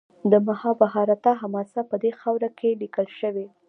د 0.31 0.33
مهابهاراتا 0.47 1.31
حماسه 1.41 1.81
په 1.89 1.95
دې 2.03 2.11
خاوره 2.19 2.49
کې 2.59 2.77
لیکل 2.81 3.07
شوې. 3.19 3.47